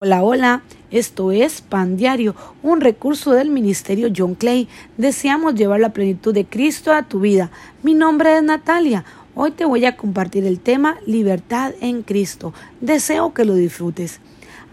[0.00, 4.68] Hola, hola, esto es Pan Diario, un recurso del Ministerio John Clay.
[4.96, 7.50] Deseamos llevar la plenitud de Cristo a tu vida.
[7.82, 9.04] Mi nombre es Natalia.
[9.34, 12.54] Hoy te voy a compartir el tema Libertad en Cristo.
[12.80, 14.20] Deseo que lo disfrutes.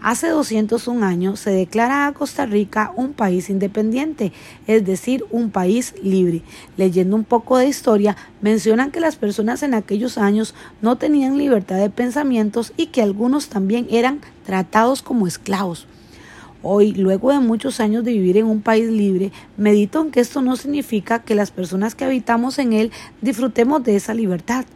[0.06, 4.30] Hace 201 años se declara a Costa Rica un país independiente,
[4.68, 6.42] es decir, un país libre.
[6.76, 11.78] Leyendo un poco de historia, mencionan que las personas en aquellos años no tenían libertad
[11.78, 15.88] de pensamientos y que algunos también eran tratados como esclavos.
[16.62, 20.40] Hoy, luego de muchos años de vivir en un país libre, medito en que esto
[20.40, 24.66] no significa que las personas que habitamos en él disfrutemos de esa libertad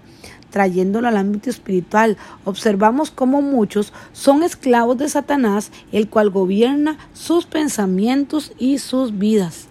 [0.50, 7.46] trayéndolo al ámbito espiritual, observamos cómo muchos son esclavos de Satanás, el cual gobierna sus
[7.46, 9.68] pensamientos y sus vidas.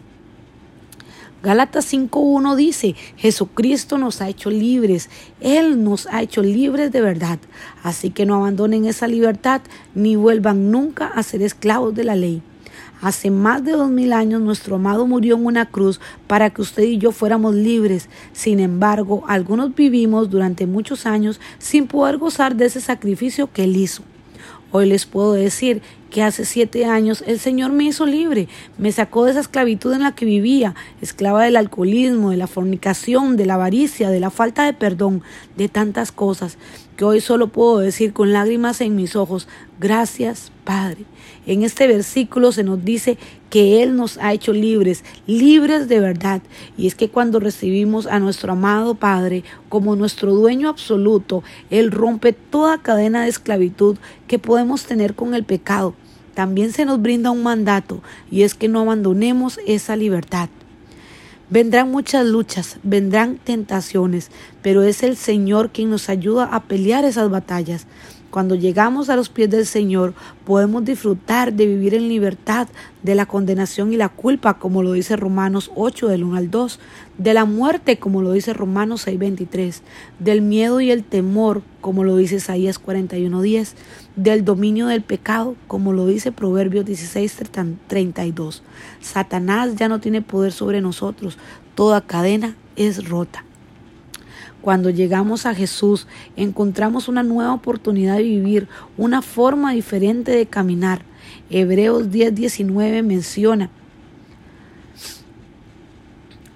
[1.41, 7.39] Gálatas 5.1 dice, Jesucristo nos ha hecho libres, Él nos ha hecho libres de verdad,
[7.81, 9.61] así que no abandonen esa libertad
[9.95, 12.41] ni vuelvan nunca a ser esclavos de la ley.
[13.01, 16.83] Hace más de dos mil años nuestro amado murió en una cruz para que usted
[16.83, 18.09] y yo fuéramos libres.
[18.33, 23.77] Sin embargo, algunos vivimos durante muchos años sin poder gozar de ese sacrificio que él
[23.77, 24.03] hizo.
[24.71, 29.25] Hoy les puedo decir que hace siete años el Señor me hizo libre, me sacó
[29.25, 33.55] de esa esclavitud en la que vivía, esclava del alcoholismo, de la fornicación, de la
[33.55, 35.21] avaricia, de la falta de perdón,
[35.55, 36.57] de tantas cosas,
[36.97, 39.47] que hoy solo puedo decir con lágrimas en mis ojos,
[39.79, 41.05] gracias Padre.
[41.45, 43.17] En este versículo se nos dice
[43.49, 46.41] que Él nos ha hecho libres, libres de verdad.
[46.77, 52.33] Y es que cuando recibimos a nuestro amado Padre como nuestro dueño absoluto, Él rompe
[52.33, 55.95] toda cadena de esclavitud que podemos tener con el pecado.
[56.39, 58.01] También se nos brinda un mandato
[58.31, 60.47] y es que no abandonemos esa libertad.
[61.49, 67.29] Vendrán muchas luchas, vendrán tentaciones, pero es el Señor quien nos ayuda a pelear esas
[67.29, 67.87] batallas.
[68.31, 70.13] Cuando llegamos a los pies del Señor,
[70.45, 72.67] podemos disfrutar de vivir en libertad
[73.01, 76.79] de la condenación y la culpa, como lo dice Romanos 8 del 1 al 2,
[77.17, 79.81] de la muerte, como lo dice Romanos 6, 23,
[80.19, 83.75] del miedo y el temor, como lo dice Isaías 41, 10,
[84.15, 87.35] del dominio del pecado, como lo dice Proverbios 16,
[87.87, 88.63] 32.
[89.01, 91.39] Satanás ya no tiene poder sobre nosotros,
[91.73, 93.43] toda cadena es rota.
[94.61, 101.03] Cuando llegamos a Jesús, encontramos una nueva oportunidad de vivir, una forma diferente de caminar.
[101.49, 103.69] Hebreos 10:19 menciona,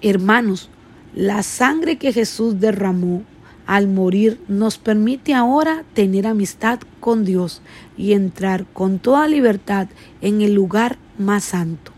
[0.02, 0.68] hermanos,
[1.14, 3.22] la sangre que Jesús derramó
[3.66, 7.62] al morir nos permite ahora tener amistad con Dios
[7.96, 9.88] y entrar con toda libertad
[10.20, 11.92] en el lugar más santo.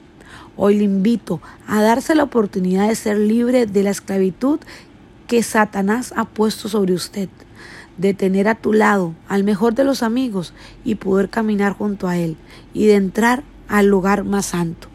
[0.56, 4.60] Hoy le invito a darse la oportunidad de ser libre de la esclavitud
[5.26, 7.28] que Satanás ha puesto sobre usted,
[7.98, 10.52] de tener a tu lado al mejor de los amigos
[10.84, 12.36] y poder caminar junto a él
[12.74, 14.88] y de entrar al lugar más santo.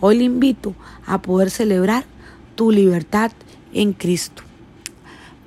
[0.00, 0.74] Hoy le invito
[1.06, 2.04] a poder celebrar
[2.54, 3.32] tu libertad
[3.72, 4.42] en Cristo.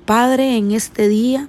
[0.06, 1.48] Padre, en este día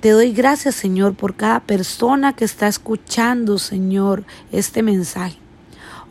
[0.00, 5.38] te doy gracias, Señor, por cada persona que está escuchando, Señor, este mensaje.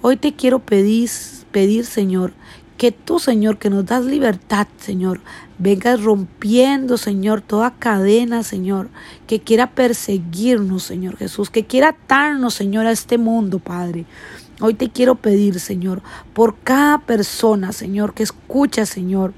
[0.02, 1.10] Hoy te quiero pedir,
[1.52, 2.34] pedir, Señor,
[2.78, 5.22] que tú, Señor, que nos das libertad, Señor,
[5.58, 8.90] vengas rompiendo, Señor, toda cadena, Señor,
[9.28, 14.06] que quiera perseguirnos, Señor Jesús, que quiera atarnos, Señor, a este mundo, Padre.
[14.62, 16.02] Hoy te quiero pedir, Señor,
[16.34, 19.34] por cada persona, Señor, que escucha, Señor,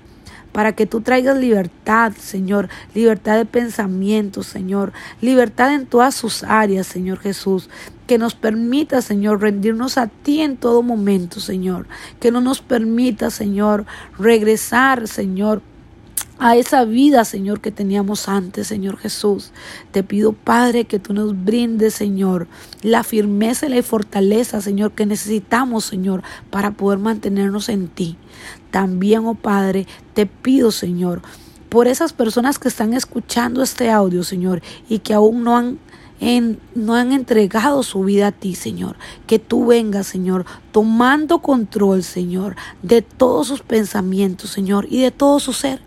[0.55, 6.87] para que tú traigas libertad, Señor, libertad de pensamiento, Señor, libertad en todas sus áreas,
[6.87, 7.69] Señor Jesús.
[8.07, 11.87] Que nos permita, Señor, rendirnos a ti en todo momento, Señor.
[12.21, 13.85] Que no nos permita, Señor,
[14.17, 15.61] regresar, Señor,
[16.37, 19.51] a esa vida, Señor, que teníamos antes, Señor Jesús.
[19.91, 22.47] Te pido, Padre, que tú nos brindes, Señor,
[22.81, 28.17] la firmeza y la fortaleza, Señor, que necesitamos, Señor, para poder mantenernos en ti.
[28.71, 31.21] También, oh Padre, te pido, Señor,
[31.69, 35.79] por esas personas que están escuchando este audio, Señor, y que aún no han
[36.75, 38.95] no han entregado su vida a ti, Señor.
[39.27, 45.41] Que tú vengas, Señor, tomando control, Señor, de todos sus pensamientos, Señor, y de todo
[45.41, 45.84] su ser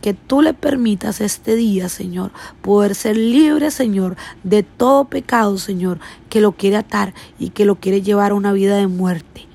[0.00, 2.32] que tú le permitas este día, Señor,
[2.62, 7.76] poder ser libre, Señor, de todo pecado, Señor, que lo quiere atar y que lo
[7.76, 9.46] quiere llevar a una vida de muerte.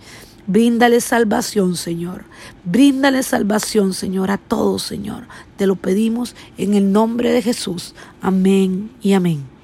[0.47, 2.25] Bríndale salvación, Señor.
[2.63, 5.23] Bríndale salvación, Señor, a todos, Señor.
[5.57, 7.95] Te lo pedimos en el nombre de Jesús.
[8.21, 9.54] Amén y amén.